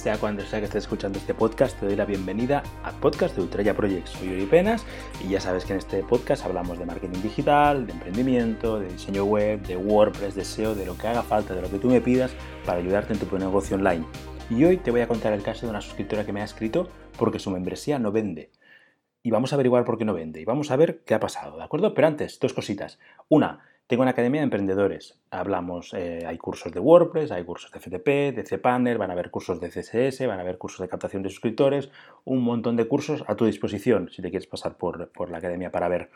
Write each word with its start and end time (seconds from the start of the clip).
sea 0.00 0.16
cuando 0.16 0.42
sea 0.46 0.60
que 0.60 0.64
estés 0.64 0.84
escuchando 0.84 1.18
este 1.18 1.34
podcast, 1.34 1.78
te 1.78 1.84
doy 1.84 1.94
la 1.94 2.06
bienvenida 2.06 2.62
al 2.84 2.94
podcast 3.00 3.36
de 3.36 3.42
Ultraya 3.42 3.76
Projects. 3.76 4.08
Soy 4.12 4.32
Uri 4.32 4.46
Penas 4.46 4.86
y 5.22 5.28
ya 5.28 5.42
sabes 5.42 5.66
que 5.66 5.74
en 5.74 5.78
este 5.78 6.02
podcast 6.02 6.42
hablamos 6.46 6.78
de 6.78 6.86
marketing 6.86 7.20
digital, 7.20 7.86
de 7.86 7.92
emprendimiento, 7.92 8.80
de 8.80 8.88
diseño 8.88 9.26
web, 9.26 9.60
de 9.60 9.76
WordPress, 9.76 10.34
de 10.34 10.46
SEO, 10.46 10.74
de 10.74 10.86
lo 10.86 10.96
que 10.96 11.06
haga 11.06 11.22
falta, 11.22 11.54
de 11.54 11.60
lo 11.60 11.70
que 11.70 11.78
tú 11.78 11.88
me 11.88 12.00
pidas 12.00 12.32
para 12.64 12.78
ayudarte 12.78 13.12
en 13.12 13.18
tu 13.18 13.38
negocio 13.38 13.76
online. 13.76 14.06
Y 14.48 14.64
hoy 14.64 14.78
te 14.78 14.90
voy 14.90 15.02
a 15.02 15.06
contar 15.06 15.34
el 15.34 15.42
caso 15.42 15.66
de 15.66 15.70
una 15.70 15.82
suscriptora 15.82 16.24
que 16.24 16.32
me 16.32 16.40
ha 16.40 16.44
escrito 16.44 16.88
porque 17.18 17.38
su 17.38 17.50
membresía 17.50 17.98
no 17.98 18.10
vende. 18.10 18.52
Y 19.22 19.30
vamos 19.30 19.52
a 19.52 19.56
averiguar 19.56 19.84
por 19.84 19.98
qué 19.98 20.06
no 20.06 20.14
vende 20.14 20.40
y 20.40 20.46
vamos 20.46 20.70
a 20.70 20.76
ver 20.76 21.04
qué 21.04 21.12
ha 21.12 21.20
pasado, 21.20 21.58
¿de 21.58 21.64
acuerdo? 21.64 21.92
Pero 21.92 22.06
antes, 22.06 22.40
dos 22.40 22.54
cositas. 22.54 22.98
Una, 23.28 23.60
tengo 23.90 24.02
una 24.02 24.12
academia 24.12 24.40
de 24.40 24.44
emprendedores. 24.44 25.18
Hablamos, 25.32 25.92
eh, 25.94 26.22
hay 26.24 26.38
cursos 26.38 26.72
de 26.72 26.78
WordPress, 26.78 27.32
hay 27.32 27.42
cursos 27.42 27.72
de 27.72 27.80
FTP, 27.80 28.32
de 28.36 28.44
cPanel, 28.44 28.98
van 28.98 29.10
a 29.10 29.14
haber 29.14 29.32
cursos 29.32 29.60
de 29.60 29.68
CSS, 29.68 30.28
van 30.28 30.38
a 30.38 30.42
haber 30.42 30.58
cursos 30.58 30.78
de 30.78 30.88
captación 30.88 31.24
de 31.24 31.28
suscriptores, 31.28 31.90
un 32.24 32.40
montón 32.40 32.76
de 32.76 32.86
cursos 32.86 33.24
a 33.26 33.34
tu 33.34 33.46
disposición 33.46 34.08
si 34.08 34.22
te 34.22 34.30
quieres 34.30 34.46
pasar 34.46 34.76
por, 34.76 35.10
por 35.10 35.28
la 35.28 35.38
academia 35.38 35.72
para 35.72 35.88
ver, 35.88 36.08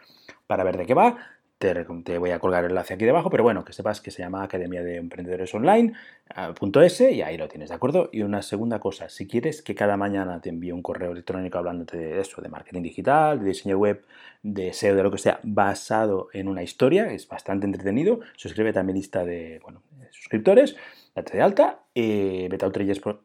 para 0.47 0.63
ver 0.63 0.77
de 0.77 0.87
qué 0.87 0.95
va 0.95 1.19
te, 1.59 2.19
voy 2.19 2.31
a 2.31 2.39
colgar 2.39 2.65
el 2.65 2.71
enlace 2.71 2.95
aquí 2.95 3.05
debajo, 3.05 3.31
pero 3.31 3.43
bueno, 3.43 3.65
que 3.65 3.73
sepas 3.73 4.01
que 4.01 4.11
se 4.11 4.23
llama 4.23 4.43
Academia 4.43 4.83
de 4.83 4.97
Emprendedores 4.97 5.55
Online.es 5.55 7.01
y 7.01 7.23
ahí 7.23 7.37
lo 7.37 7.49
tienes, 7.49 7.71
¿de 7.71 7.75
acuerdo? 7.75 8.11
Y 8.13 8.23
una 8.23 8.43
segunda 8.43 8.81
cosa, 8.81 9.09
si 9.09 9.27
quieres 9.27 9.63
que 9.63 9.75
cada 9.75 9.97
mañana 9.97 10.41
te 10.41 10.51
envíe 10.51 10.73
un 10.73 10.83
correo 10.83 11.13
electrónico 11.13 11.59
hablándote 11.59 11.97
de 11.97 12.21
eso, 12.21 12.43
de 12.43 12.49
marketing 12.49 12.83
digital, 12.83 13.41
de 13.41 13.47
diseño 13.47 13.79
web, 13.79 14.05
de 14.43 14.73
SEO, 14.73 14.95
de 14.95 15.03
lo 15.03 15.11
que 15.11 15.19
sea, 15.19 15.41
basado 15.43 16.29
en 16.33 16.49
una 16.49 16.63
historia, 16.63 17.11
es 17.13 17.27
bastante 17.29 17.67
entretenido, 17.67 18.21
suscríbete 18.37 18.79
a 18.79 18.83
mi 18.83 18.93
lista 18.93 19.25
de, 19.25 19.61
bueno, 19.63 19.83
suscriptores, 20.11 20.77
date 21.15 21.37
de 21.37 21.43
alta, 21.43 21.81
eh, 21.95 22.49
a 22.51 22.67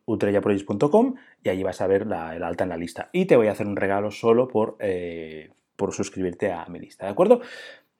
utrellaprojects.com 0.05 1.15
y 1.43 1.49
allí 1.49 1.63
vas 1.63 1.81
a 1.81 1.87
ver 1.87 2.07
la, 2.07 2.35
el 2.35 2.43
alta 2.43 2.63
en 2.63 2.69
la 2.69 2.77
lista. 2.77 3.09
Y 3.11 3.25
te 3.25 3.35
voy 3.35 3.47
a 3.47 3.51
hacer 3.51 3.67
un 3.67 3.75
regalo 3.75 4.11
solo 4.11 4.47
por, 4.47 4.77
eh, 4.79 5.51
por 5.75 5.93
suscribirte 5.93 6.51
a 6.51 6.65
mi 6.67 6.79
lista, 6.79 7.05
¿de 7.05 7.11
acuerdo? 7.11 7.41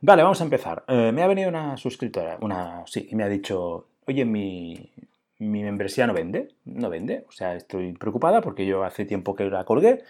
Vale, 0.02 0.24
vamos 0.24 0.40
a 0.40 0.46
empezar. 0.46 0.86
Eh, 0.88 1.12
me 1.12 1.24
ha 1.24 1.28
venido 1.28 1.50
una 1.50 1.76
suscriptora, 1.76 2.38
una, 2.42 2.84
sí, 2.88 3.08
y 3.12 3.16
me 3.16 3.24
ha 3.24 3.28
dicho, 3.28 3.88
oye, 4.08 4.24
mi, 4.24 4.90
mi 5.40 5.62
membresía 5.62 6.08
no 6.08 6.14
vende, 6.14 6.56
no 6.66 6.90
vende. 6.90 7.26
O 7.28 7.32
sea, 7.34 7.56
estoy 7.56 7.94
preocupada 7.94 8.40
porque 8.42 8.66
yo 8.66 8.84
hace 8.86 9.06
tiempo 9.06 9.36
que 9.36 9.50
la 9.50 9.66
colgué. 9.66 10.04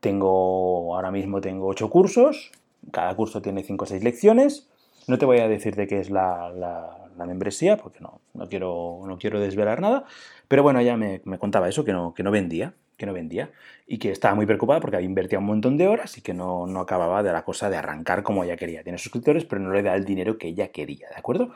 Tengo, 0.00 0.94
ahora 0.96 1.10
mismo 1.10 1.40
tengo 1.42 1.66
ocho 1.66 1.90
cursos, 1.90 2.50
cada 2.92 3.14
curso 3.16 3.42
tiene 3.42 3.62
cinco 3.62 3.84
o 3.84 3.86
seis 3.86 4.02
lecciones. 4.02 4.68
No 5.06 5.18
te 5.18 5.26
voy 5.26 5.38
a 5.40 5.48
decir 5.48 5.76
de 5.76 5.86
qué 5.86 6.00
es 6.00 6.10
la, 6.10 6.50
la, 6.50 7.26
membresía, 7.26 7.76
porque 7.76 8.00
no, 8.00 8.20
no, 8.34 8.48
quiero, 8.48 9.02
no 9.06 9.18
quiero 9.18 9.40
desvelar 9.40 9.80
nada. 9.80 10.04
Pero 10.48 10.62
bueno, 10.62 10.80
ella 10.80 10.96
me, 10.96 11.20
me 11.24 11.38
contaba 11.38 11.68
eso, 11.68 11.84
que 11.84 11.92
no, 11.92 12.14
que 12.14 12.22
no 12.22 12.30
vendía 12.30 12.74
que 12.96 13.06
no 13.06 13.12
vendía 13.12 13.50
y 13.86 13.98
que 13.98 14.10
estaba 14.10 14.34
muy 14.34 14.46
preocupada 14.46 14.80
porque 14.80 14.96
había 14.96 15.08
invertido 15.08 15.40
un 15.40 15.46
montón 15.46 15.76
de 15.76 15.88
horas 15.88 16.16
y 16.18 16.22
que 16.22 16.34
no, 16.34 16.66
no, 16.66 16.80
acababa 16.80 17.22
de 17.22 17.32
la 17.32 17.44
cosa 17.44 17.70
de 17.70 17.76
arrancar 17.76 18.22
como 18.22 18.44
ella 18.44 18.56
quería. 18.56 18.82
Tiene 18.82 18.98
suscriptores, 18.98 19.44
pero 19.44 19.60
no 19.60 19.72
le 19.72 19.82
da 19.82 19.94
el 19.94 20.04
dinero 20.04 20.38
que 20.38 20.48
ella 20.48 20.68
quería, 20.68 21.08
¿de 21.08 21.16
acuerdo? 21.16 21.50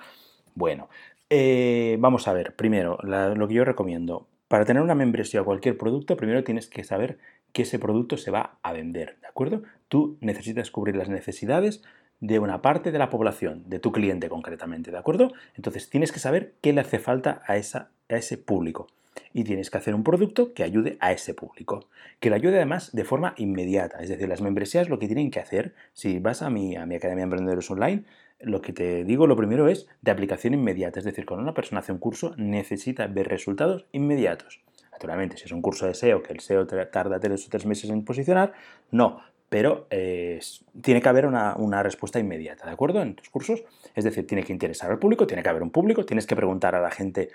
Bueno, 0.55 0.89
eh, 1.31 1.97
vamos 2.01 2.29
a 2.29 2.33
ver, 2.33 2.55
primero, 2.57 2.99
lo 3.03 3.49
que 3.49 3.55
yo 3.55 3.65
recomiendo. 3.65 4.27
Para 4.49 4.65
tener 4.65 4.83
una 4.83 4.97
membresía 4.97 5.43
o 5.43 5.45
cualquier 5.45 5.79
producto, 5.79 6.17
primero 6.17 6.43
tienes 6.43 6.67
que 6.67 6.83
saber 6.83 7.19
que 7.53 7.62
ese 7.62 7.79
producto 7.79 8.17
se 8.17 8.31
va 8.31 8.59
a 8.62 8.73
vender, 8.73 9.17
¿de 9.21 9.29
acuerdo? 9.29 9.62
Tú 9.89 10.19
necesitas 10.21 10.71
cubrir 10.71 10.97
las 10.97 11.09
necesidades 11.09 11.83
de 12.21 12.39
una 12.39 12.61
parte 12.61 12.93
de 12.93 12.99
la 12.99 13.11
población, 13.11 13.62
de 13.67 13.79
tu 13.79 13.93
cliente 13.93 14.29
concretamente, 14.29 14.91
¿de 14.91 14.99
acuerdo? 14.99 15.33
Entonces 15.55 15.89
tienes 15.89 16.12
que 16.12 16.19
saber 16.19 16.55
qué 16.61 16.73
le 16.73 16.81
hace 16.81 16.99
falta 16.99 17.43
a, 17.47 17.56
esa, 17.56 17.91
a 18.09 18.17
ese 18.17 18.37
público 18.37 18.89
y 19.33 19.45
tienes 19.45 19.71
que 19.71 19.79
hacer 19.79 19.95
un 19.95 20.03
producto 20.03 20.53
que 20.55 20.63
ayude 20.63 20.97
a 21.01 21.13
ese 21.13 21.35
público, 21.35 21.87
que 22.19 22.31
le 22.31 22.37
ayude 22.37 22.57
además 22.57 22.93
de 22.93 23.05
forma 23.05 23.35
inmediata. 23.37 24.01
Es 24.01 24.09
decir, 24.09 24.29
las 24.29 24.41
membresías 24.41 24.89
lo 24.89 24.99
que 24.99 25.07
tienen 25.07 25.31
que 25.31 25.41
hacer, 25.41 25.75
si 25.93 26.19
vas 26.19 26.43
a 26.43 26.51
mi, 26.51 26.77
a 26.77 26.87
mi 26.87 26.97
Academia 26.97 27.23
de 27.23 27.25
Emprendedores 27.25 27.71
Online, 27.71 28.05
lo 28.41 28.63
que 28.63 28.73
te 28.73 29.05
digo 29.05 29.27
lo 29.27 29.37
primero 29.37 29.69
es 29.69 29.87
de 30.03 30.11
aplicación 30.11 30.55
inmediata. 30.55 30.99
Es 30.99 31.05
decir, 31.05 31.27
cuando 31.27 31.43
una 31.43 31.55
persona 31.55 31.81
hace 31.81 31.93
un 31.93 31.99
curso 31.99 32.35
necesita 32.37 33.07
ver 33.07 33.29
resultados 33.29 33.87
inmediatos. 33.93 34.61
Naturalmente, 34.93 35.37
si 35.37 35.45
es 35.45 35.53
un 35.53 35.62
curso 35.62 35.87
de 35.87 35.95
SEO, 35.95 36.23
que 36.23 36.33
el 36.33 36.41
SEO 36.41 36.67
tarda 36.67 37.21
tres 37.21 37.47
o 37.47 37.51
tres 37.51 37.65
meses 37.67 37.89
en 37.91 38.05
posicionar, 38.05 38.53
no, 38.91 39.21
pero 39.49 39.87
eh, 39.91 40.41
tiene 40.81 41.01
que 41.01 41.09
haber 41.09 41.27
una, 41.27 41.57
una, 41.57 41.83
respuesta 41.83 42.19
inmediata, 42.19 42.67
¿de 42.67 42.73
acuerdo? 42.73 43.03
En 43.03 43.15
tus 43.15 43.31
cursos. 43.31 43.65
Es 43.95 44.05
decir, 44.05 44.27
tiene 44.27 44.45
que 44.45 44.53
interesar 44.53 44.91
al 44.91 44.99
público, 44.99 45.27
tiene 45.27 45.43
que 45.43 45.49
haber 45.49 45.62
un 45.62 45.71
público, 45.71 46.05
tienes 46.05 46.27
que 46.27 46.37
preguntar 46.37 46.75
a 46.75 46.81
la 46.81 46.91
gente 46.91 47.31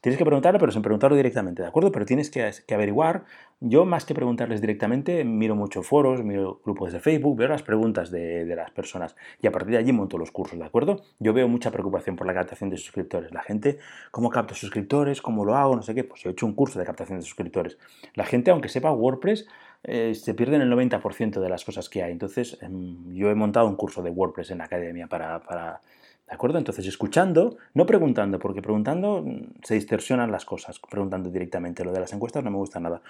Tienes 0.00 0.16
que 0.16 0.24
preguntarle, 0.24 0.58
pero 0.58 0.72
sin 0.72 0.82
preguntarlo 0.82 1.16
directamente, 1.16 1.62
¿de 1.62 1.68
acuerdo? 1.68 1.92
Pero 1.92 2.06
tienes 2.06 2.30
que, 2.30 2.74
averiguar. 2.74 3.24
Yo, 3.60 3.84
más 3.84 4.06
que 4.06 4.14
preguntarles 4.14 4.62
directamente, 4.62 5.24
miro 5.24 5.54
muchos 5.54 5.86
foros, 5.86 6.24
miro 6.24 6.60
grupos 6.64 6.92
de 6.92 7.00
Facebook, 7.00 7.36
veo 7.36 7.48
las 7.48 7.62
preguntas 7.62 8.10
de, 8.10 8.46
las 8.46 8.70
personas 8.70 9.14
y 9.42 9.46
a 9.46 9.52
partir 9.52 9.72
de 9.72 9.78
allí 9.78 9.92
monto 9.92 10.16
los 10.16 10.30
cursos, 10.30 10.58
¿de 10.58 10.64
acuerdo? 10.64 11.02
Yo 11.18 11.34
veo 11.34 11.48
mucha 11.48 11.70
preocupación 11.70 12.16
por 12.16 12.26
la 12.26 12.32
captación 12.32 12.70
de 12.70 12.78
suscriptores. 12.78 13.32
La 13.32 13.42
gente, 13.42 13.78
¿cómo 14.10 14.30
capto 14.30 14.54
suscriptores? 14.54 15.20
¿Cómo 15.20 15.44
lo 15.44 15.54
hago? 15.54 15.76
No 15.76 15.82
sé 15.82 15.94
qué. 15.94 16.04
Pues 16.04 16.22
yo 16.22 16.30
he 16.30 16.32
hecho 16.32 16.46
un 16.46 16.54
curso 16.54 16.78
de 16.78 16.86
captación 16.86 17.18
de 17.18 17.24
suscriptores. 17.24 17.76
La 18.14 18.24
gente, 18.24 18.50
aunque 18.50 18.70
sepa 18.70 18.90
WordPress, 18.92 19.46
eh, 19.82 20.14
se 20.14 20.34
pierden 20.34 20.62
el 20.62 20.70
90% 20.70 21.40
de 21.40 21.48
las 21.48 21.64
cosas 21.64 21.88
que 21.88 22.02
hay. 22.02 22.12
Entonces, 22.12 22.58
em, 22.62 23.14
yo 23.14 23.30
he 23.30 23.34
montado 23.34 23.66
un 23.66 23.76
curso 23.76 24.02
de 24.02 24.10
WordPress 24.10 24.50
en 24.50 24.58
la 24.58 24.64
academia 24.64 25.06
para, 25.06 25.40
para 25.40 25.80
¿De 26.30 26.36
acuerdo? 26.36 26.58
Entonces, 26.58 26.86
escuchando, 26.86 27.56
no 27.74 27.86
preguntando, 27.86 28.38
porque 28.38 28.62
preguntando 28.62 29.24
se 29.64 29.74
distorsionan 29.74 30.30
las 30.30 30.44
cosas, 30.44 30.78
preguntando 30.78 31.28
directamente. 31.28 31.84
Lo 31.84 31.90
de 31.90 31.98
las 31.98 32.12
encuestas 32.12 32.44
no 32.44 32.52
me 32.52 32.56
gusta 32.56 32.78
nada. 32.78 33.02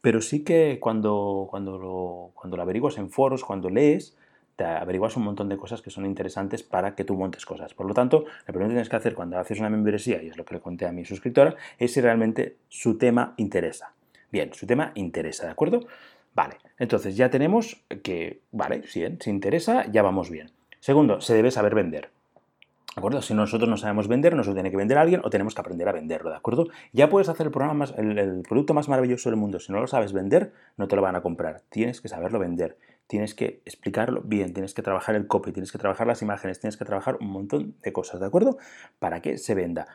Pero 0.00 0.20
sí 0.20 0.42
que 0.42 0.80
cuando, 0.80 1.46
cuando, 1.48 1.78
lo, 1.78 2.30
cuando 2.34 2.56
lo 2.56 2.64
averiguas 2.64 2.98
en 2.98 3.08
foros, 3.08 3.44
cuando 3.44 3.70
lees, 3.70 4.16
te 4.56 4.64
averiguas 4.64 5.16
un 5.16 5.22
montón 5.22 5.48
de 5.48 5.56
cosas 5.56 5.80
que 5.80 5.90
son 5.90 6.06
interesantes 6.06 6.64
para 6.64 6.96
que 6.96 7.04
tú 7.04 7.14
montes 7.14 7.46
cosas. 7.46 7.72
Por 7.72 7.86
lo 7.86 7.94
tanto, 7.94 8.24
lo 8.24 8.46
primero 8.46 8.66
que 8.66 8.74
tienes 8.74 8.88
que 8.88 8.96
hacer 8.96 9.14
cuando 9.14 9.38
haces 9.38 9.60
una 9.60 9.70
membresía, 9.70 10.20
y 10.20 10.26
es 10.26 10.36
lo 10.36 10.44
que 10.44 10.56
le 10.56 10.60
conté 10.60 10.86
a 10.86 10.92
mi 10.92 11.04
suscriptora, 11.04 11.54
es 11.78 11.92
si 11.92 12.00
realmente 12.00 12.56
su 12.68 12.98
tema 12.98 13.34
interesa. 13.36 13.92
Bien, 14.32 14.52
su 14.54 14.66
tema 14.66 14.90
interesa, 14.96 15.44
¿de 15.44 15.52
acuerdo? 15.52 15.86
Vale, 16.34 16.56
entonces 16.80 17.16
ya 17.16 17.30
tenemos 17.30 17.84
que, 18.02 18.40
vale, 18.50 18.82
si, 18.88 19.04
si 19.20 19.30
interesa, 19.30 19.86
ya 19.88 20.02
vamos 20.02 20.30
bien. 20.30 20.50
Segundo, 20.80 21.20
se 21.20 21.34
debe 21.34 21.52
saber 21.52 21.76
vender. 21.76 22.15
¿De 22.96 23.00
acuerdo? 23.00 23.20
Si 23.20 23.34
nosotros 23.34 23.68
no 23.68 23.76
sabemos 23.76 24.08
vender, 24.08 24.34
nos 24.34 24.46
lo 24.46 24.54
tiene 24.54 24.70
que 24.70 24.76
vender 24.78 24.96
alguien 24.96 25.20
o 25.22 25.28
tenemos 25.28 25.54
que 25.54 25.60
aprender 25.60 25.86
a 25.86 25.92
venderlo, 25.92 26.30
¿de 26.30 26.36
acuerdo? 26.36 26.68
Ya 26.94 27.10
puedes 27.10 27.28
hacer 27.28 27.44
el, 27.44 27.52
programa 27.52 27.74
más, 27.74 27.94
el, 27.98 28.42
producto 28.48 28.72
más 28.72 28.88
maravilloso 28.88 29.28
del 29.28 29.38
mundo. 29.38 29.60
Si 29.60 29.70
no 29.70 29.80
lo 29.80 29.86
sabes 29.86 30.14
vender, 30.14 30.54
no 30.78 30.88
te 30.88 30.96
lo 30.96 31.02
van 31.02 31.14
a 31.14 31.20
comprar. 31.20 31.60
Tienes 31.68 32.00
que 32.00 32.08
saberlo 32.08 32.38
vender. 32.38 32.78
Tienes 33.06 33.34
que 33.34 33.60
explicarlo 33.66 34.22
bien, 34.22 34.54
tienes 34.54 34.72
que 34.72 34.80
trabajar 34.80 35.14
el 35.14 35.26
copy, 35.26 35.52
tienes 35.52 35.72
que 35.72 35.76
trabajar 35.76 36.06
las 36.06 36.22
imágenes, 36.22 36.58
tienes 36.58 36.78
que 36.78 36.86
trabajar 36.86 37.18
un 37.20 37.28
montón 37.28 37.74
de 37.82 37.92
cosas, 37.92 38.18
¿de 38.18 38.26
acuerdo? 38.28 38.56
Para 38.98 39.20
que 39.20 39.36
se 39.36 39.54
venda. 39.54 39.86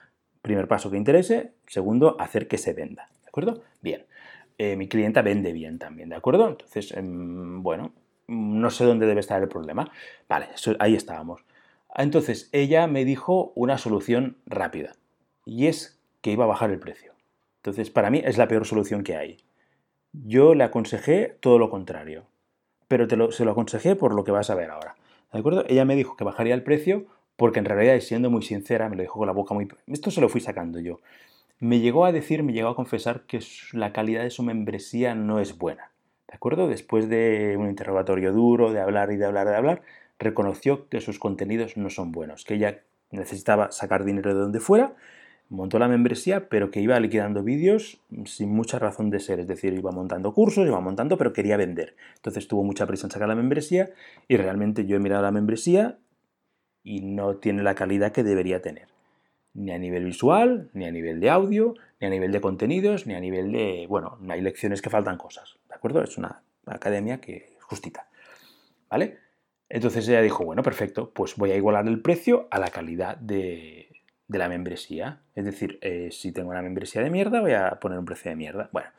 Primer 0.44 0.68
paso 0.68 0.92
que 0.92 0.98
interese, 0.98 1.54
segundo, 1.66 2.18
hacer 2.20 2.48
que 2.48 2.60
se 2.60 2.74
venda, 2.74 3.10
¿de 3.24 3.30
acuerdo? 3.30 3.64
Bien. 3.82 4.06
Eh, 4.60 4.76
mi 4.76 4.88
clienta 4.88 5.24
vende 5.24 5.54
bien 5.54 5.80
también, 5.80 6.10
¿de 6.10 6.16
acuerdo? 6.18 6.48
Entonces, 6.50 6.92
em, 6.92 7.64
bueno, 7.64 7.94
no 8.28 8.70
sé 8.70 8.86
dónde 8.86 9.08
debe 9.08 9.22
estar 9.22 9.42
el 9.42 9.50
problema. 9.50 9.92
Vale, 10.30 10.50
ahí 10.78 10.94
estábamos. 10.94 11.44
Entonces 11.96 12.50
ella 12.52 12.88
me 12.88 13.06
dijo 13.06 13.52
una 13.56 13.78
solución 13.78 14.38
rápida 14.46 14.96
y 15.46 15.68
es 15.68 16.00
que 16.22 16.32
iba 16.32 16.46
a 16.46 16.48
bajar 16.48 16.72
el 16.72 16.80
precio. 16.80 17.14
Entonces 17.58 17.90
para 17.90 18.10
mí 18.10 18.22
es 18.24 18.38
la 18.38 18.48
peor 18.48 18.66
solución 18.66 19.04
que 19.04 19.16
hay. 19.16 19.38
Yo 20.14 20.56
le 20.56 20.64
aconsejé 20.64 21.38
todo 21.40 21.58
lo 21.58 21.70
contrario, 21.70 22.26
pero 22.88 23.08
te 23.08 23.18
se 23.32 23.46
lo 23.46 23.52
aconsejé 23.52 23.96
por 23.96 24.14
lo 24.14 24.24
que 24.24 24.32
vas 24.32 24.50
a 24.50 24.56
ver 24.56 24.70
ahora. 24.72 24.96
¿De 25.32 25.40
acuerdo? 25.40 25.64
Ella 25.68 25.86
me 25.86 25.96
dijo 25.96 26.18
que 26.18 26.24
bajaría 26.24 26.54
el 26.54 26.64
precio 26.64 27.06
porque 27.42 27.60
en 27.60 27.66
realidad, 27.66 28.00
siendo 28.02 28.30
muy 28.30 28.44
sincera, 28.44 28.88
me 28.90 28.96
lo 28.96 29.02
dijo 29.02 29.18
con 29.18 29.26
la 29.26 29.34
boca 29.34 29.56
muy... 29.56 29.68
Esto 29.88 30.12
se 30.12 30.22
lo 30.22 30.30
fui 30.30 30.42
sacando 30.42 30.80
yo. 30.80 31.00
Me 31.60 31.80
llegó 31.80 32.06
a 32.06 32.12
decir, 32.12 32.44
me 32.44 32.54
llegó 32.54 32.70
a 32.70 32.76
confesar 32.76 33.22
que 33.22 33.40
la 33.72 33.94
calidad 33.94 34.22
de 34.22 34.30
su 34.30 34.44
membresía 34.44 35.16
no 35.16 35.40
es 35.40 35.58
buena. 35.58 35.92
¿De 36.28 36.36
acuerdo? 36.36 36.68
Después 36.68 37.10
de 37.10 37.56
un 37.58 37.68
interrogatorio 37.68 38.32
duro, 38.32 38.72
de 38.72 38.80
hablar 38.80 39.12
y 39.12 39.18
de 39.18 39.26
hablar 39.26 39.48
y 39.48 39.50
de 39.50 39.56
hablar, 39.56 39.82
reconoció 40.22 40.88
que 40.88 41.02
sus 41.02 41.20
contenidos 41.20 41.78
no 41.78 41.90
son 41.90 42.12
buenos, 42.12 42.46
que 42.46 42.56
ella 42.56 42.84
necesitaba 43.12 43.72
sacar 43.72 44.06
dinero 44.06 44.34
de 44.34 44.40
donde 44.40 44.60
fuera, 44.60 44.96
montó 45.50 45.80
la 45.80 45.90
membresía, 45.90 46.48
pero 46.48 46.72
que 46.72 46.80
iba 46.80 46.98
liquidando 47.00 47.44
vídeos 47.44 48.00
sin 48.26 48.50
mucha 48.50 48.80
razón 48.80 49.10
de 49.10 49.20
ser, 49.20 49.42
es 49.42 49.48
decir, 49.48 49.74
iba 49.74 49.92
montando 49.92 50.34
cursos, 50.34 50.66
iba 50.66 50.80
montando, 50.80 51.18
pero 51.18 51.34
quería 51.34 51.58
vender. 51.58 51.96
Entonces 52.16 52.48
tuvo 52.48 52.64
mucha 52.64 52.88
prisa 52.88 53.08
en 53.08 53.12
sacar 53.12 53.28
la 53.28 53.36
membresía 53.36 53.90
y 54.30 54.38
realmente 54.38 54.86
yo 54.86 54.96
he 54.96 55.00
mirado 55.00 55.24
la 55.24 55.32
membresía 55.32 55.98
y 56.84 57.02
no 57.02 57.36
tiene 57.36 57.64
la 57.64 57.76
calidad 57.76 58.14
que 58.14 58.24
debería 58.24 58.62
tener, 58.62 58.88
ni 59.54 59.72
a 59.72 59.78
nivel 59.78 60.06
visual, 60.06 60.70
ni 60.74 60.86
a 60.86 60.92
nivel 60.92 61.20
de 61.20 61.30
audio, 61.30 61.74
ni 62.00 62.08
a 62.08 62.10
nivel 62.10 62.32
de 62.32 62.40
contenidos, 62.40 63.06
ni 63.06 63.14
a 63.14 63.20
nivel 63.20 63.52
de, 63.52 63.86
bueno, 63.90 64.18
no 64.22 64.34
hay 64.34 64.42
lecciones 64.42 64.82
que 64.82 64.90
faltan 64.90 65.18
cosas, 65.18 65.58
¿de 65.68 65.76
acuerdo? 65.76 66.02
Es 66.02 66.18
una 66.18 66.44
academia 66.66 67.20
que 67.20 67.56
es 67.58 67.64
justita, 67.64 68.08
¿vale? 68.90 69.18
Entonces 69.74 70.06
ella 70.10 70.22
dijo, 70.22 70.44
bueno, 70.44 70.64
perfecto, 70.64 71.12
pues 71.14 71.38
voy 71.38 71.52
a 71.52 71.56
igualar 71.56 71.88
el 71.88 72.02
precio 72.02 72.50
a 72.52 72.60
la 72.60 72.68
calidad 72.68 73.16
de, 73.16 73.88
de 74.28 74.38
la 74.38 74.50
membresía. 74.50 75.22
Es 75.34 75.46
decir, 75.46 75.80
eh, 75.82 76.10
si 76.12 76.34
tengo 76.34 76.50
una 76.50 76.62
membresía 76.62 77.02
de 77.02 77.10
mierda, 77.10 77.40
voy 77.40 77.54
a 77.54 77.80
poner 77.80 77.98
un 77.98 78.04
precio 78.04 78.32
de 78.32 78.36
mierda. 78.36 78.70
Bueno, 78.74 78.90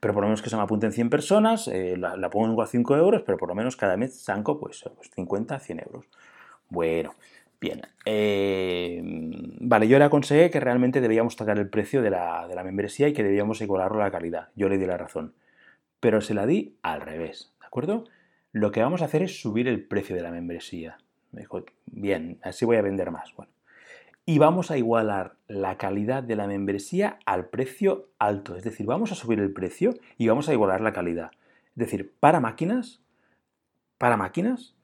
pero 0.00 0.14
por 0.14 0.22
lo 0.22 0.28
menos 0.28 0.40
que 0.40 0.48
se 0.48 0.56
me 0.56 0.62
apunten 0.62 0.90
100 0.92 1.10
personas, 1.10 1.68
eh, 1.68 1.98
la, 1.98 2.30
pongo 2.30 2.62
a 2.62 2.66
5 2.66 2.96
euros, 2.96 3.22
pero 3.26 3.36
por 3.36 3.50
lo 3.50 3.54
menos 3.54 3.76
cada 3.76 3.98
mes 3.98 4.22
saco 4.22 4.58
pues, 4.58 4.84
50, 5.14 5.54
pues 5.54 5.66
100 5.66 5.80
euros. 5.80 6.06
Bueno, 6.70 7.14
bien. 7.60 7.82
Eh, 8.06 9.02
vale, 9.60 9.86
yo 9.86 9.98
le 9.98 10.04
aconsejé 10.04 10.50
que 10.50 10.60
realmente 10.60 11.02
debíamos 11.02 11.36
tocar 11.36 11.58
el 11.58 11.68
precio 11.68 12.00
de 12.00 12.08
la, 12.08 12.48
de 12.48 12.54
la 12.54 12.64
membresía 12.64 13.06
y 13.06 13.12
que 13.12 13.22
debíamos 13.22 13.60
igualarlo 13.60 14.00
a 14.00 14.04
la 14.04 14.10
calidad. 14.10 14.48
Yo 14.56 14.70
le 14.70 14.78
di 14.78 14.86
la 14.86 14.96
razón. 14.96 15.34
Pero 16.00 16.22
se 16.22 16.32
la 16.32 16.46
di 16.46 16.78
al 16.82 17.02
revés, 17.02 17.52
¿de 17.60 17.66
acuerdo? 17.66 18.04
Lo 18.52 18.70
que 18.70 18.82
vamos 18.82 19.00
a 19.00 19.06
hacer 19.06 19.22
es 19.22 19.40
subir 19.40 19.66
el 19.66 19.82
precio 19.82 20.14
de 20.14 20.22
la 20.22 20.30
membresía. 20.30 20.98
Me 21.30 21.40
dijo, 21.40 21.64
bien, 21.86 22.38
así 22.42 22.66
voy 22.66 22.76
a 22.76 22.82
vender 22.82 23.10
más. 23.10 23.34
Bueno, 23.34 23.50
y 24.26 24.38
vamos 24.38 24.70
a 24.70 24.76
igualar 24.76 25.36
la 25.48 25.78
calidad 25.78 26.22
de 26.22 26.36
la 26.36 26.46
membresía 26.46 27.18
al 27.24 27.46
precio 27.46 28.10
alto. 28.18 28.54
Es 28.56 28.62
decir, 28.62 28.86
vamos 28.86 29.10
a 29.10 29.14
subir 29.14 29.40
el 29.40 29.52
precio 29.52 29.94
y 30.18 30.28
vamos 30.28 30.48
a 30.48 30.52
igualar 30.52 30.82
la 30.82 30.92
calidad. 30.92 31.30
Es 31.70 31.76
decir, 31.76 32.12
para 32.20 32.40
máquinas, 32.40 33.00
para 33.96 34.18
máquinas, 34.18 34.74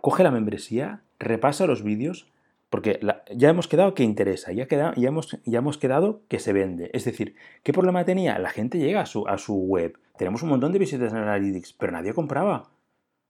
coge 0.00 0.24
la 0.24 0.32
membresía, 0.32 1.02
repasa 1.20 1.66
los 1.66 1.84
vídeos, 1.84 2.30
porque 2.68 2.98
ya 3.34 3.48
hemos 3.48 3.68
quedado 3.68 3.94
que 3.94 4.02
interesa, 4.02 4.52
ya, 4.52 4.66
hemos, 4.96 5.38
ya 5.44 5.58
hemos 5.58 5.78
quedado 5.78 6.22
que 6.28 6.40
se 6.40 6.52
vende. 6.52 6.90
Es 6.92 7.04
decir, 7.04 7.36
¿qué 7.62 7.72
problema 7.72 8.04
tenía? 8.04 8.38
La 8.40 8.50
gente 8.50 8.78
llega 8.78 9.00
a 9.00 9.06
su, 9.06 9.28
a 9.28 9.38
su 9.38 9.54
web, 9.54 9.96
tenemos 10.18 10.42
un 10.42 10.48
montón 10.48 10.72
de 10.72 10.80
visitas 10.80 11.12
en 11.12 11.18
Analytics, 11.18 11.72
pero 11.74 11.92
nadie 11.92 12.12
compraba. 12.12 12.70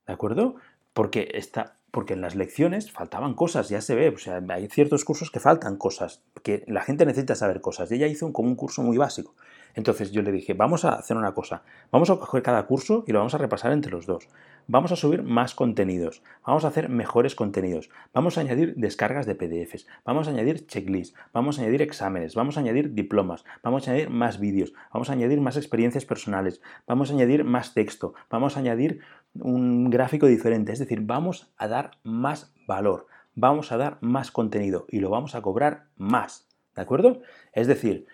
¿De 0.06 0.12
acuerdo? 0.12 0.56
Porque 0.92 1.30
está, 1.34 1.76
porque 1.90 2.12
en 2.12 2.20
las 2.20 2.34
lecciones 2.34 2.92
faltaban 2.92 3.34
cosas, 3.34 3.68
ya 3.68 3.80
se 3.80 3.94
ve, 3.94 4.10
o 4.10 4.18
sea, 4.18 4.42
hay 4.50 4.68
ciertos 4.68 5.04
cursos 5.04 5.30
que 5.30 5.40
faltan 5.40 5.76
cosas, 5.76 6.22
que 6.42 6.62
la 6.66 6.82
gente 6.82 7.06
necesita 7.06 7.34
saber 7.34 7.60
cosas, 7.60 7.90
y 7.90 7.94
ella 7.94 8.06
hizo 8.06 8.26
un, 8.26 8.32
como 8.32 8.48
un 8.48 8.54
curso 8.54 8.82
muy 8.82 8.98
básico. 8.98 9.34
Entonces 9.74 10.10
yo 10.10 10.22
le 10.22 10.32
dije, 10.32 10.54
vamos 10.54 10.84
a 10.84 10.94
hacer 10.94 11.16
una 11.16 11.34
cosa, 11.34 11.62
vamos 11.92 12.08
a 12.10 12.16
coger 12.16 12.42
cada 12.42 12.66
curso 12.66 13.04
y 13.06 13.12
lo 13.12 13.18
vamos 13.18 13.34
a 13.34 13.38
repasar 13.38 13.72
entre 13.72 13.92
los 13.92 14.06
dos. 14.06 14.28
Vamos 14.68 14.90
a 14.90 14.96
subir 14.96 15.22
más 15.22 15.54
contenidos, 15.54 16.22
vamos 16.44 16.64
a 16.64 16.68
hacer 16.68 16.88
mejores 16.88 17.34
contenidos, 17.34 17.88
vamos 18.12 18.36
a 18.36 18.40
añadir 18.40 18.74
descargas 18.76 19.24
de 19.24 19.34
PDFs, 19.34 19.86
vamos 20.04 20.26
a 20.26 20.32
añadir 20.32 20.66
checklists, 20.66 21.14
vamos 21.32 21.58
a 21.58 21.62
añadir 21.62 21.82
exámenes, 21.82 22.34
vamos 22.34 22.56
a 22.56 22.60
añadir 22.60 22.94
diplomas, 22.94 23.44
vamos 23.62 23.86
a 23.86 23.92
añadir 23.92 24.10
más 24.10 24.40
vídeos, 24.40 24.72
vamos 24.92 25.08
a 25.08 25.12
añadir 25.12 25.40
más 25.40 25.56
experiencias 25.56 26.04
personales, 26.04 26.60
vamos 26.86 27.10
a 27.10 27.14
añadir 27.14 27.44
más 27.44 27.74
texto, 27.74 28.14
vamos 28.28 28.56
a 28.56 28.60
añadir 28.60 29.00
un 29.42 29.90
gráfico 29.90 30.26
diferente, 30.26 30.72
es 30.72 30.78
decir, 30.78 31.00
vamos 31.02 31.52
a 31.56 31.68
dar 31.68 31.92
más 32.02 32.52
valor, 32.66 33.06
vamos 33.34 33.72
a 33.72 33.76
dar 33.76 33.98
más 34.00 34.30
contenido 34.30 34.86
y 34.88 35.00
lo 35.00 35.10
vamos 35.10 35.34
a 35.34 35.42
cobrar 35.42 35.86
más, 35.96 36.48
¿de 36.74 36.82
acuerdo? 36.82 37.20
Es 37.52 37.66
decir, 37.66 38.06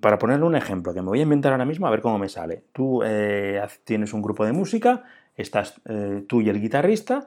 para 0.00 0.18
ponerle 0.18 0.46
un 0.46 0.56
ejemplo 0.56 0.94
que 0.94 1.02
me 1.02 1.08
voy 1.08 1.20
a 1.20 1.22
inventar 1.22 1.52
ahora 1.52 1.64
mismo 1.64 1.86
a 1.86 1.90
ver 1.90 2.00
cómo 2.00 2.18
me 2.18 2.28
sale. 2.28 2.64
Tú 2.72 3.02
eh, 3.04 3.60
tienes 3.84 4.12
un 4.12 4.22
grupo 4.22 4.44
de 4.44 4.52
música, 4.52 5.04
estás 5.36 5.80
eh, 5.88 6.24
tú 6.26 6.40
y 6.40 6.48
el 6.48 6.60
guitarrista 6.60 7.26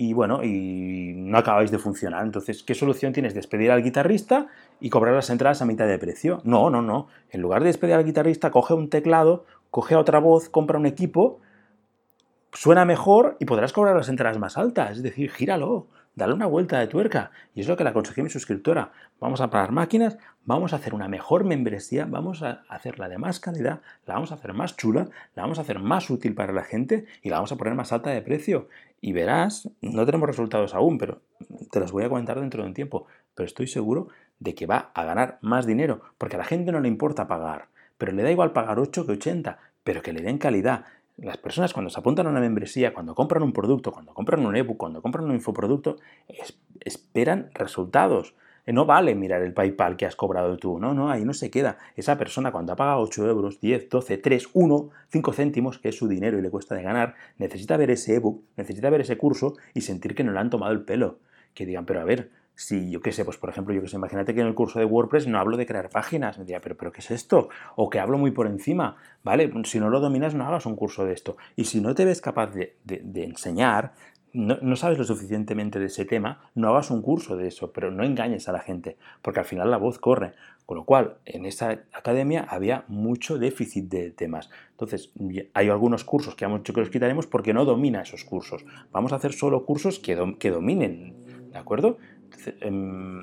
y 0.00 0.12
bueno, 0.12 0.44
y 0.44 1.12
no 1.16 1.38
acabáis 1.38 1.72
de 1.72 1.78
funcionar. 1.78 2.24
Entonces, 2.24 2.62
¿qué 2.62 2.74
solución 2.74 3.12
tienes? 3.12 3.34
¿Despedir 3.34 3.72
al 3.72 3.82
guitarrista 3.82 4.46
y 4.80 4.90
cobrar 4.90 5.14
las 5.14 5.28
entradas 5.28 5.60
a 5.60 5.66
mitad 5.66 5.88
de 5.88 5.98
precio? 5.98 6.40
No, 6.44 6.70
no, 6.70 6.82
no. 6.82 7.08
En 7.30 7.42
lugar 7.42 7.62
de 7.62 7.66
despedir 7.66 7.96
al 7.96 8.04
guitarrista, 8.04 8.52
coge 8.52 8.74
un 8.74 8.90
teclado, 8.90 9.44
coge 9.70 9.96
otra 9.96 10.20
voz, 10.20 10.48
compra 10.48 10.78
un 10.78 10.86
equipo 10.86 11.40
suena 12.52 12.84
mejor 12.84 13.36
y 13.40 13.44
podrás 13.44 13.72
cobrar 13.72 13.96
las 13.96 14.08
entradas 14.08 14.38
más 14.38 14.56
altas. 14.56 14.98
Es 14.98 15.02
decir, 15.02 15.30
gíralo, 15.30 15.88
dale 16.18 16.34
una 16.34 16.46
vuelta 16.46 16.78
de 16.80 16.88
tuerca. 16.88 17.30
Y 17.54 17.60
es 17.60 17.68
lo 17.68 17.76
que 17.76 17.84
le 17.84 17.90
aconsejé 17.90 18.20
a 18.20 18.24
mi 18.24 18.30
suscriptora. 18.30 18.92
Vamos 19.20 19.40
a 19.40 19.50
parar 19.50 19.72
máquinas, 19.72 20.18
vamos 20.44 20.72
a 20.72 20.76
hacer 20.76 20.94
una 20.94 21.08
mejor 21.08 21.44
membresía, 21.44 22.06
vamos 22.06 22.42
a 22.42 22.64
hacerla 22.68 23.08
de 23.08 23.18
más 23.18 23.40
calidad, 23.40 23.80
la 24.06 24.14
vamos 24.14 24.32
a 24.32 24.34
hacer 24.34 24.52
más 24.52 24.76
chula, 24.76 25.08
la 25.34 25.42
vamos 25.42 25.58
a 25.58 25.62
hacer 25.62 25.78
más 25.78 26.10
útil 26.10 26.34
para 26.34 26.52
la 26.52 26.64
gente 26.64 27.06
y 27.22 27.30
la 27.30 27.36
vamos 27.36 27.52
a 27.52 27.56
poner 27.56 27.74
más 27.74 27.92
alta 27.92 28.10
de 28.10 28.22
precio. 28.22 28.68
Y 29.00 29.12
verás, 29.12 29.70
no 29.80 30.04
tenemos 30.04 30.28
resultados 30.28 30.74
aún, 30.74 30.98
pero 30.98 31.20
te 31.70 31.78
los 31.80 31.92
voy 31.92 32.04
a 32.04 32.08
comentar 32.08 32.40
dentro 32.40 32.62
de 32.62 32.68
un 32.68 32.74
tiempo. 32.74 33.06
Pero 33.34 33.46
estoy 33.46 33.68
seguro 33.68 34.08
de 34.40 34.54
que 34.54 34.66
va 34.66 34.90
a 34.94 35.04
ganar 35.04 35.38
más 35.40 35.66
dinero, 35.66 36.00
porque 36.18 36.36
a 36.36 36.38
la 36.38 36.44
gente 36.44 36.72
no 36.72 36.80
le 36.80 36.88
importa 36.88 37.28
pagar, 37.28 37.68
pero 37.96 38.12
le 38.12 38.22
da 38.22 38.30
igual 38.30 38.52
pagar 38.52 38.78
8 38.78 39.06
que 39.06 39.12
80, 39.12 39.58
pero 39.84 40.02
que 40.02 40.12
le 40.12 40.22
den 40.22 40.38
calidad 40.38 40.84
las 41.18 41.36
personas 41.36 41.72
cuando 41.72 41.90
se 41.90 41.98
apuntan 41.98 42.26
a 42.26 42.30
una 42.30 42.40
membresía, 42.40 42.94
cuando 42.94 43.14
compran 43.14 43.42
un 43.42 43.52
producto, 43.52 43.92
cuando 43.92 44.14
compran 44.14 44.46
un 44.46 44.56
ebook, 44.56 44.76
cuando 44.76 45.02
compran 45.02 45.24
un 45.24 45.34
infoproducto, 45.34 45.96
esperan 46.80 47.50
resultados. 47.54 48.34
Eh, 48.66 48.72
no 48.72 48.86
vale 48.86 49.14
mirar 49.14 49.42
el 49.42 49.52
PayPal 49.52 49.96
que 49.96 50.06
has 50.06 50.14
cobrado 50.14 50.56
tú, 50.58 50.78
no, 50.78 50.94
no, 50.94 51.10
ahí 51.10 51.24
no 51.24 51.34
se 51.34 51.50
queda. 51.50 51.78
Esa 51.96 52.18
persona 52.18 52.52
cuando 52.52 52.72
ha 52.72 52.76
pagado 52.76 53.00
8 53.00 53.28
euros, 53.28 53.60
10, 53.60 53.88
12, 53.88 54.18
3, 54.18 54.48
1, 54.52 54.90
5 55.08 55.32
céntimos, 55.32 55.78
que 55.78 55.88
es 55.88 55.96
su 55.96 56.06
dinero 56.06 56.38
y 56.38 56.42
le 56.42 56.50
cuesta 56.50 56.74
de 56.74 56.82
ganar, 56.82 57.14
necesita 57.38 57.76
ver 57.76 57.90
ese 57.90 58.16
ebook, 58.16 58.44
necesita 58.56 58.90
ver 58.90 59.00
ese 59.00 59.18
curso 59.18 59.54
y 59.74 59.80
sentir 59.80 60.14
que 60.14 60.22
no 60.22 60.32
le 60.32 60.38
han 60.38 60.50
tomado 60.50 60.72
el 60.72 60.82
pelo. 60.82 61.18
Que 61.54 61.66
digan, 61.66 61.86
pero 61.86 62.00
a 62.00 62.04
ver, 62.04 62.30
si 62.58 62.90
yo 62.90 63.00
qué 63.00 63.12
sé, 63.12 63.24
pues 63.24 63.36
por 63.36 63.50
ejemplo, 63.50 63.72
yo 63.72 63.80
qué 63.80 63.86
sé, 63.86 63.96
imagínate 63.96 64.34
que 64.34 64.40
en 64.40 64.48
el 64.48 64.54
curso 64.54 64.80
de 64.80 64.84
WordPress 64.84 65.28
no 65.28 65.38
hablo 65.38 65.56
de 65.56 65.64
crear 65.64 65.90
páginas, 65.90 66.38
me 66.38 66.44
diría, 66.44 66.60
pero, 66.60 66.76
pero 66.76 66.90
¿qué 66.90 66.98
es 66.98 67.12
esto? 67.12 67.50
O 67.76 67.88
que 67.88 68.00
hablo 68.00 68.18
muy 68.18 68.32
por 68.32 68.48
encima, 68.48 68.96
¿vale? 69.22 69.48
Si 69.62 69.78
no 69.78 69.90
lo 69.90 70.00
dominas, 70.00 70.34
no 70.34 70.44
hagas 70.44 70.66
un 70.66 70.74
curso 70.74 71.04
de 71.04 71.12
esto. 71.12 71.36
Y 71.54 71.66
si 71.66 71.80
no 71.80 71.94
te 71.94 72.04
ves 72.04 72.20
capaz 72.20 72.50
de, 72.52 72.74
enseñar, 73.14 73.92
no, 74.32 74.74
sabes 74.74 74.98
lo 74.98 75.04
suficientemente 75.04 75.78
de 75.78 75.86
ese 75.86 76.04
tema, 76.04 76.50
no 76.56 76.70
hagas 76.70 76.90
un 76.90 77.00
curso 77.00 77.36
de 77.36 77.46
eso, 77.46 77.70
pero 77.72 77.92
no 77.92 78.02
engañes 78.02 78.48
a 78.48 78.52
la 78.52 78.58
gente, 78.58 78.96
porque 79.22 79.38
al 79.38 79.46
final 79.46 79.70
la 79.70 79.76
voz 79.76 80.00
corre. 80.00 80.32
Con 80.66 80.78
lo 80.78 80.84
cual, 80.84 81.18
en 81.26 81.46
esa 81.46 81.78
academia 81.92 82.44
había 82.50 82.84
mucho 82.88 83.38
déficit 83.38 83.88
de 83.88 84.10
temas. 84.10 84.50
Entonces, 84.72 85.12
hay 85.54 85.68
algunos 85.68 86.02
cursos 86.02 86.34
que 86.34 86.44
hemos 86.44 86.58
dicho 86.58 86.74
que 86.74 86.80
los 86.80 86.90
quitaremos 86.90 87.28
porque 87.28 87.54
no 87.54 87.64
domina 87.64 88.02
esos 88.02 88.24
cursos. 88.24 88.66
Vamos 88.90 89.12
a 89.12 89.16
hacer 89.16 89.32
solo 89.32 89.64
cursos 89.64 90.00
que, 90.00 90.36
que 90.40 90.50
dominen, 90.50 91.14
¿de 91.52 91.58
acuerdo? 91.58 91.98
Em, 92.60 93.22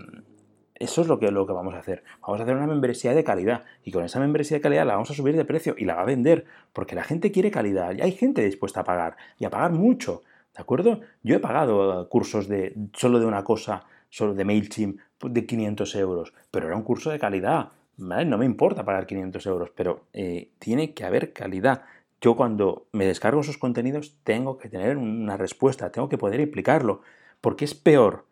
eso 0.75 1.01
es 1.01 1.07
lo 1.07 1.19
que, 1.19 1.31
lo 1.31 1.47
que 1.47 1.53
vamos 1.53 1.73
a 1.73 1.79
hacer. 1.79 2.03
Vamos 2.21 2.39
a 2.39 2.43
hacer 2.43 2.55
una 2.55 2.67
membresía 2.67 3.13
de 3.13 3.23
calidad 3.23 3.63
y 3.83 3.91
con 3.91 4.03
esa 4.03 4.19
membresía 4.19 4.57
de 4.57 4.61
calidad 4.61 4.85
la 4.85 4.93
vamos 4.93 5.09
a 5.09 5.13
subir 5.13 5.35
de 5.35 5.45
precio 5.45 5.73
y 5.77 5.85
la 5.85 5.95
va 5.95 6.01
a 6.01 6.05
vender 6.05 6.45
porque 6.73 6.95
la 6.95 7.03
gente 7.03 7.31
quiere 7.31 7.49
calidad 7.49 7.93
y 7.95 8.01
hay 8.01 8.11
gente 8.11 8.43
dispuesta 8.43 8.81
a 8.81 8.83
pagar 8.83 9.15
y 9.39 9.45
a 9.45 9.49
pagar 9.49 9.71
mucho. 9.71 10.23
¿De 10.53 10.61
acuerdo? 10.61 11.01
Yo 11.23 11.35
he 11.35 11.39
pagado 11.39 12.07
cursos 12.09 12.47
de 12.47 12.75
solo 12.93 13.19
de 13.19 13.25
una 13.25 13.43
cosa, 13.43 13.85
solo 14.09 14.33
de 14.33 14.45
MailChimp, 14.45 14.99
de 15.23 15.45
500 15.45 15.95
euros, 15.95 16.33
pero 16.51 16.67
era 16.67 16.75
un 16.75 16.83
curso 16.83 17.09
de 17.09 17.19
calidad. 17.19 17.69
No 17.97 18.37
me 18.37 18.45
importa 18.45 18.83
pagar 18.83 19.05
500 19.05 19.45
euros, 19.45 19.71
pero 19.75 20.05
eh, 20.11 20.49
tiene 20.59 20.93
que 20.93 21.05
haber 21.05 21.31
calidad. 21.31 21.83
Yo 22.19 22.35
cuando 22.35 22.87
me 22.91 23.05
descargo 23.05 23.41
esos 23.41 23.57
contenidos 23.57 24.17
tengo 24.23 24.57
que 24.57 24.69
tener 24.69 24.97
una 24.97 25.37
respuesta, 25.37 25.91
tengo 25.91 26.09
que 26.09 26.17
poder 26.17 26.41
explicarlo, 26.41 27.01
porque 27.39 27.65
es 27.65 27.73
peor 27.75 28.25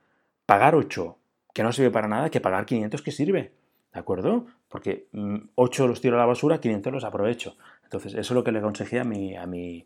pagar 0.46 0.76
8, 0.76 1.18
que 1.54 1.64
no 1.64 1.72
sirve 1.72 1.92
para 1.92 2.08
nada, 2.08 2.30
que 2.30 2.42
pagar 2.42 2.66
500 2.66 3.02
que 3.02 3.12
sirve. 3.12 3.54
¿De 3.94 4.00
acuerdo? 4.00 4.48
Porque 4.70 5.08
8 5.56 5.84
mm, 5.84 5.88
los 5.88 6.02
tiro 6.02 6.16
a 6.16 6.20
la 6.20 6.26
basura, 6.26 6.60
500 6.60 6.92
los 6.92 7.04
aprovecho. 7.04 7.56
Entonces, 7.84 8.14
eso 8.14 8.20
es 8.20 8.32
lo 8.32 8.44
que 8.44 8.52
le 8.52 8.60
aconsejé 8.60 9.00
a 9.00 9.04
mi, 9.04 9.36
a 9.36 9.46
mi, 9.46 9.86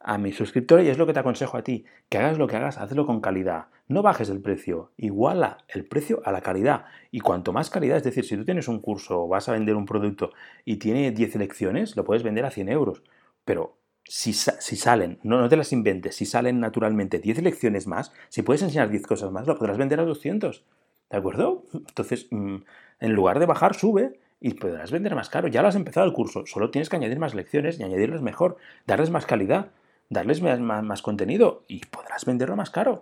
a 0.00 0.16
mi 0.16 0.32
suscriptor 0.32 0.80
y 0.80 0.88
es 0.88 0.96
lo 0.96 1.06
que 1.06 1.12
te 1.12 1.20
aconsejo 1.20 1.58
a 1.58 1.62
ti. 1.62 1.84
Que 2.08 2.16
hagas 2.18 2.38
lo 2.38 2.46
que 2.46 2.56
hagas, 2.56 2.78
hazlo 2.78 3.04
con 3.04 3.20
calidad. 3.20 3.66
No 3.88 4.02
bajes 4.02 4.30
el 4.30 4.40
precio, 4.40 4.92
iguala 4.96 5.58
el 5.68 5.84
precio 5.84 6.22
a 6.24 6.32
la 6.32 6.40
calidad. 6.40 6.86
Y 7.10 7.20
cuanto 7.20 7.52
más 7.52 7.68
calidad, 7.70 7.98
es 7.98 8.04
decir, 8.04 8.24
si 8.24 8.36
tú 8.36 8.44
tienes 8.44 8.68
un 8.68 8.80
curso 8.80 9.24
o 9.24 9.28
vas 9.28 9.48
a 9.48 9.52
vender 9.52 9.76
un 9.76 9.84
producto 9.84 10.32
y 10.64 10.76
tiene 10.76 11.10
10 11.10 11.36
lecciones, 11.36 11.94
lo 11.94 12.04
puedes 12.04 12.22
vender 12.22 12.46
a 12.46 12.50
100 12.50 12.70
euros. 12.70 13.02
Pero 13.44 13.76
si, 14.08 14.32
salen, 14.32 15.18
no, 15.22 15.40
no 15.40 15.48
te 15.48 15.56
las 15.56 15.72
inventes, 15.72 16.16
si 16.16 16.26
salen 16.26 16.60
naturalmente 16.60 17.18
10 17.18 17.42
lecciones 17.42 17.86
más, 17.86 18.12
si 18.28 18.42
puedes 18.42 18.62
enseñar 18.62 18.88
10 18.88 19.06
cosas 19.06 19.32
más, 19.32 19.46
lo 19.46 19.58
podrás 19.58 19.78
vender 19.78 20.00
a 20.00 20.04
200. 20.04 20.64
¿De 21.10 21.16
acuerdo? 21.16 21.64
Entonces, 21.72 22.28
mm, 22.30 22.56
en 23.00 23.12
lugar 23.12 23.38
de 23.38 23.46
bajar, 23.46 23.74
sube 23.74 24.18
y 24.40 24.54
podrás 24.54 24.90
vender 24.90 25.14
más 25.14 25.28
caro. 25.28 25.48
Ya 25.48 25.62
lo 25.62 25.68
has 25.68 25.76
empezado 25.76 26.06
el 26.06 26.12
curso, 26.12 26.46
solo 26.46 26.70
tienes 26.70 26.88
que 26.88 26.96
añadir 26.96 27.18
más 27.18 27.34
lecciones 27.34 27.80
y 27.80 27.82
añadirles 27.82 28.22
mejor, 28.22 28.56
darles 28.86 29.10
más 29.10 29.26
calidad, 29.26 29.70
darles 30.08 30.40
más, 30.40 30.60
más 30.60 31.02
contenido 31.02 31.64
y 31.66 31.84
podrás 31.86 32.24
venderlo 32.24 32.56
más 32.56 32.70
caro. 32.70 33.00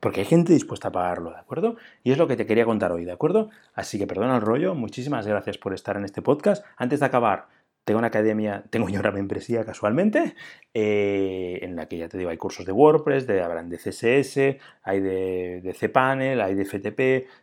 Porque 0.00 0.20
hay 0.20 0.26
gente 0.26 0.52
dispuesta 0.52 0.88
a 0.88 0.92
pagarlo, 0.92 1.30
¿de 1.30 1.38
acuerdo? 1.38 1.76
Y 2.04 2.12
es 2.12 2.18
lo 2.18 2.28
que 2.28 2.36
te 2.36 2.46
quería 2.46 2.64
contar 2.64 2.92
hoy, 2.92 3.04
¿de 3.04 3.10
acuerdo? 3.12 3.50
Así 3.74 3.98
que 3.98 4.06
perdona 4.06 4.36
el 4.36 4.42
rollo, 4.42 4.74
muchísimas 4.76 5.26
gracias 5.26 5.58
por 5.58 5.74
estar 5.74 5.96
en 5.96 6.04
este 6.04 6.22
podcast. 6.22 6.64
Antes 6.76 7.00
de 7.00 7.06
acabar, 7.06 7.48
tengo 7.88 8.00
una 8.00 8.08
academia, 8.08 8.64
tengo 8.68 8.90
yo 8.90 9.00
una 9.00 9.10
membresía 9.12 9.64
casualmente, 9.64 10.34
eh, 10.74 11.58
en 11.62 11.74
la 11.74 11.86
que 11.86 11.96
ya 11.96 12.06
te 12.06 12.18
digo, 12.18 12.28
hay 12.28 12.36
cursos 12.36 12.66
de 12.66 12.72
WordPress, 12.72 13.26
de, 13.26 13.40
habrán 13.40 13.70
de 13.70 13.78
CSS, 13.78 14.60
hay 14.82 15.00
de, 15.00 15.62
de 15.62 15.72
cPanel, 15.72 16.42
hay 16.42 16.54
de 16.54 16.66
FTP, 16.66 16.98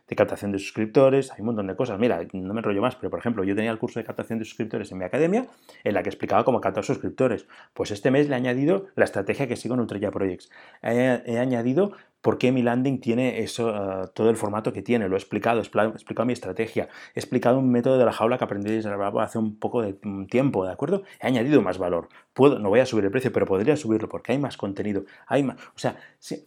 de 0.06 0.16
captación 0.16 0.52
de 0.52 0.60
suscriptores, 0.60 1.32
hay 1.32 1.40
un 1.40 1.46
montón 1.46 1.66
de 1.66 1.74
cosas. 1.74 1.98
Mira, 1.98 2.20
no 2.32 2.54
me 2.54 2.60
enrollo 2.60 2.80
más, 2.80 2.94
pero 2.94 3.10
por 3.10 3.18
ejemplo, 3.18 3.42
yo 3.42 3.56
tenía 3.56 3.72
el 3.72 3.78
curso 3.78 3.98
de 3.98 4.04
captación 4.04 4.38
de 4.38 4.44
suscriptores 4.44 4.92
en 4.92 4.98
mi 4.98 5.04
academia, 5.04 5.48
en 5.82 5.94
la 5.94 6.04
que 6.04 6.10
explicaba 6.10 6.44
cómo 6.44 6.60
captar 6.60 6.84
suscriptores. 6.84 7.48
Pues 7.74 7.90
este 7.90 8.12
mes 8.12 8.28
le 8.28 8.34
he 8.34 8.36
añadido 8.36 8.86
la 8.94 9.04
estrategia 9.04 9.48
que 9.48 9.56
sigo 9.56 9.74
en 9.74 9.80
Ultraya 9.80 10.12
Projects. 10.12 10.48
he 10.80 11.38
añadido 11.40 11.90
por 12.26 12.38
qué 12.38 12.50
mi 12.50 12.60
landing 12.60 12.98
tiene 12.98 13.38
eso, 13.38 13.68
ah, 13.68 14.10
todo 14.12 14.30
el 14.30 14.36
formato 14.36 14.72
que 14.72 14.82
tiene. 14.82 15.08
Lo 15.08 15.14
he 15.14 15.18
explicado, 15.18 15.60
he 15.60 15.62
explicado 15.62 16.26
mi 16.26 16.32
estrategia, 16.32 16.88
he 17.14 17.20
explicado 17.20 17.60
un 17.60 17.70
método 17.70 17.98
de 17.98 18.04
la 18.04 18.10
jaula 18.10 18.36
que 18.36 18.42
aprendí 18.42 18.72
desde 18.72 18.90
hace 19.20 19.38
un 19.38 19.60
poco 19.60 19.80
de 19.80 19.96
tiempo, 20.28 20.66
¿de 20.66 20.72
acuerdo? 20.72 21.04
He 21.20 21.28
añadido 21.28 21.62
más 21.62 21.78
valor. 21.78 22.08
No 22.36 22.68
voy 22.68 22.80
a 22.80 22.86
subir 22.86 23.04
el 23.04 23.12
precio, 23.12 23.32
pero 23.32 23.46
podría 23.46 23.76
subirlo 23.76 24.08
porque 24.08 24.32
hay 24.32 24.38
más 24.38 24.56
contenido. 24.56 25.04
Hay 25.28 25.44
más, 25.44 25.54
o 25.54 25.78
sea, 25.78 25.98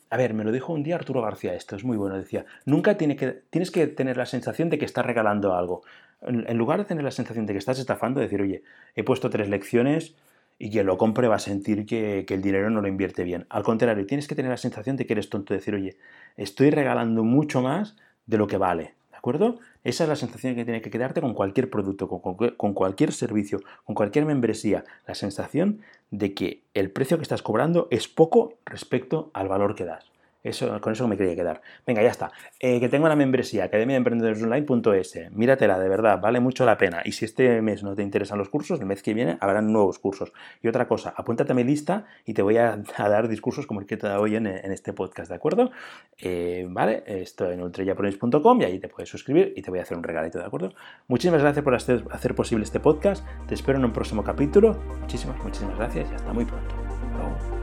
a 0.10 0.18
ver, 0.18 0.34
me 0.34 0.44
lo 0.44 0.52
dijo 0.52 0.74
un 0.74 0.84
día 0.84 0.96
Arturo 0.96 1.22
García, 1.22 1.54
esto 1.54 1.78
es 1.78 1.86
muy 1.86 1.96
bueno, 1.96 2.18
decía, 2.18 2.46
nunca 2.66 2.98
que, 2.98 3.42
tienes 3.50 3.72
que 3.72 3.88
tener 3.88 4.18
la 4.18 4.26
sensación 4.26 4.70
de 4.70 4.80
que 4.80 4.86
estás 4.86 5.06
regalando 5.06 5.56
algo. 5.56 5.84
En, 6.24 6.58
lugar 6.58 6.80
de 6.80 6.86
tener 6.86 7.06
la 7.06 7.12
sensación 7.12 7.46
de 7.46 7.54
que 7.54 7.60
estás 7.60 7.80
estafando, 7.80 8.20
decir, 8.20 8.42
oye, 8.42 8.64
he 8.96 9.06
puesto 9.06 9.30
tres 9.30 9.48
lecciones, 9.48 10.18
y 10.60 10.70
quien 10.70 10.86
lo 10.86 10.98
compre 10.98 11.30
va 11.30 11.38
a 11.38 11.40
sentir 11.40 11.86
que, 11.86 12.26
el 12.28 12.42
dinero 12.42 12.70
no 12.70 12.82
lo 12.82 12.90
invierte 12.90 13.24
bien. 13.24 13.48
Al 13.50 13.64
contrario, 13.64 14.06
tienes 14.06 14.28
que 14.28 14.36
tener 14.36 14.52
la 14.52 14.58
sensación 14.58 14.98
de 14.98 15.08
que 15.08 15.14
eres 15.14 15.30
tonto, 15.30 15.54
decir, 15.54 15.74
oye, 15.74 15.98
estoy 16.36 16.70
regalando 16.70 17.24
mucho 17.24 17.62
más 17.62 17.96
de 18.26 18.38
lo 18.38 18.48
que 18.48 18.58
vale. 18.58 18.94
¿De 19.10 19.18
acuerdo? 19.18 19.60
Esa 19.86 20.04
es 20.04 20.10
la 20.10 20.18
sensación 20.18 20.56
que 20.56 20.66
tiene 20.66 20.82
que 20.82 20.92
quedarte 20.92 21.22
con 21.22 21.34
cualquier 21.34 21.70
producto, 21.70 22.10
con, 22.10 22.36
con, 22.52 22.74
cualquier 22.74 23.14
servicio, 23.14 23.62
con 23.86 23.96
cualquier 23.96 24.26
membresía. 24.26 24.84
La 25.08 25.16
sensación 25.16 25.80
de 26.12 26.34
que 26.34 26.62
el 26.74 26.92
precio 26.92 27.18
que 27.18 27.24
estás 27.24 27.42
cobrando 27.42 27.88
es 27.90 28.10
poco 28.10 28.56
respecto 28.66 29.32
al 29.34 29.48
valor 29.48 29.76
que 29.76 29.86
das. 29.86 30.12
Eso, 30.42 30.80
con 30.80 30.94
eso 30.94 31.08
me 31.08 31.18
quería 31.18 31.36
quedar. 31.36 31.62
Venga, 31.86 32.02
ya 32.02 32.10
está. 32.10 32.32
Eh, 32.60 32.80
que 32.80 32.88
tengo 32.88 33.10
la 33.10 33.16
membresía, 33.16 33.66
academia 33.66 33.94
de 33.94 33.98
emprendedores 33.98 34.42
online.es. 34.42 35.32
Míratela, 35.32 35.78
de 35.78 35.90
verdad, 35.90 36.22
vale 36.22 36.40
mucho 36.40 36.66
la 36.66 36.78
pena. 36.78 37.02
Y 37.04 37.12
si 37.12 37.26
este 37.26 37.62
mes 37.62 37.84
no 37.84 37.94
te 37.96 38.04
interesan 38.04 38.38
los 38.38 38.50
cursos, 38.50 38.80
el 38.80 38.86
mes 38.86 39.04
que 39.04 39.14
viene 39.14 39.38
habrán 39.42 39.72
nuevos 39.72 40.00
cursos. 40.00 40.32
Y 40.62 40.68
otra 40.70 40.88
cosa, 40.88 41.14
apúntate 41.16 41.52
a 41.52 41.56
mi 41.56 41.64
lista 41.64 42.06
y 42.26 42.34
te 42.34 42.42
voy 42.42 42.58
a, 42.58 42.82
dar 42.98 43.28
discursos 43.28 43.68
como 43.68 43.82
el 43.82 43.86
que 43.86 43.98
te 43.98 44.06
he 44.06 44.10
dado 44.10 44.22
hoy 44.22 44.36
en, 44.36 44.48
este 44.48 44.94
podcast, 44.94 45.30
¿de 45.30 45.36
acuerdo? 45.36 45.72
Eh, 46.20 46.66
vale, 46.70 47.04
esto 47.06 47.52
en 47.52 47.62
ultrayapronis.com 47.62 48.62
y 48.62 48.64
ahí 48.64 48.80
te 48.80 48.88
puedes 48.88 49.10
suscribir 49.10 49.54
y 49.56 49.62
te 49.62 49.70
voy 49.70 49.80
a 49.80 49.84
hacer 49.84 49.98
un 49.98 50.04
regalito, 50.04 50.40
¿de 50.40 50.46
acuerdo? 50.46 50.74
Muchísimas 51.08 51.42
gracias 51.42 51.64
por 51.64 51.76
hacer, 51.76 52.06
hacer 52.12 52.36
posible 52.36 52.64
este 52.64 52.80
podcast. 52.80 53.26
Te 53.48 53.56
espero 53.56 53.78
en 53.78 53.86
un 53.86 53.94
próximo 53.94 54.24
capítulo. 54.24 54.80
Muchísimas, 55.02 55.38
muchísimas 55.44 55.78
gracias 55.78 56.10
y 56.12 56.16
hasta 56.16 56.32
muy 56.32 56.46
pronto. 56.46 57.59